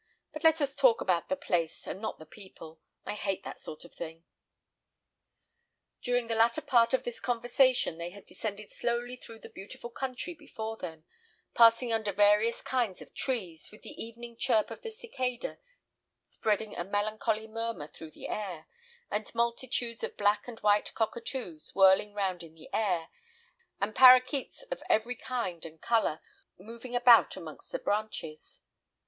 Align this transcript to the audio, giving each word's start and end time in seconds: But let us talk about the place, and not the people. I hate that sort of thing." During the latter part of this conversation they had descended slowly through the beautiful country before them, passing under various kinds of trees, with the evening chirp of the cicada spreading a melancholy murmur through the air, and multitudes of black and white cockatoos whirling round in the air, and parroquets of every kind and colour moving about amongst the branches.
But 0.33 0.43
let 0.43 0.59
us 0.61 0.75
talk 0.75 0.99
about 0.99 1.29
the 1.29 1.35
place, 1.35 1.85
and 1.85 2.01
not 2.01 2.17
the 2.17 2.25
people. 2.25 2.79
I 3.05 3.13
hate 3.13 3.43
that 3.43 3.61
sort 3.61 3.85
of 3.85 3.93
thing." 3.93 4.23
During 6.01 6.25
the 6.25 6.33
latter 6.33 6.63
part 6.63 6.95
of 6.95 7.03
this 7.03 7.19
conversation 7.19 7.99
they 7.99 8.09
had 8.09 8.25
descended 8.25 8.71
slowly 8.71 9.15
through 9.15 9.41
the 9.41 9.49
beautiful 9.49 9.91
country 9.91 10.33
before 10.33 10.75
them, 10.75 11.03
passing 11.53 11.93
under 11.93 12.11
various 12.11 12.63
kinds 12.63 13.03
of 13.03 13.13
trees, 13.13 13.71
with 13.71 13.83
the 13.83 13.91
evening 13.91 14.37
chirp 14.37 14.71
of 14.71 14.81
the 14.81 14.89
cicada 14.89 15.59
spreading 16.25 16.75
a 16.75 16.83
melancholy 16.83 17.45
murmur 17.47 17.85
through 17.87 18.09
the 18.09 18.27
air, 18.27 18.65
and 19.11 19.31
multitudes 19.35 20.03
of 20.03 20.17
black 20.17 20.47
and 20.47 20.59
white 20.61 20.91
cockatoos 20.95 21.75
whirling 21.75 22.15
round 22.15 22.41
in 22.41 22.55
the 22.55 22.71
air, 22.73 23.09
and 23.79 23.93
parroquets 23.93 24.63
of 24.71 24.81
every 24.89 25.15
kind 25.15 25.63
and 25.63 25.79
colour 25.79 26.19
moving 26.57 26.95
about 26.95 27.37
amongst 27.37 27.71
the 27.71 27.77
branches. 27.77 28.61